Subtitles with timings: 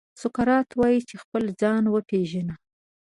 [0.21, 2.55] سقراط وايي چې خپل ځان وپېژنه.